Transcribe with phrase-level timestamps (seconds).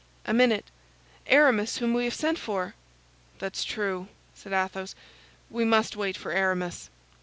[0.25, 0.65] "A minute.
[1.27, 2.73] Aramis, whom we have sent for!"
[3.37, 4.95] "That's true," said Athos;
[5.47, 6.89] "we must wait for Aramis."